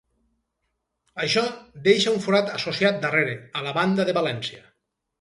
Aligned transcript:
Això 1.25 1.43
deixa 1.89 2.15
un 2.15 2.19
forat 2.25 2.51
associat 2.57 3.01
darrere, 3.07 3.39
a 3.63 3.67
la 3.71 3.79
banda 3.81 4.11
de 4.13 4.21
valència. 4.23 4.69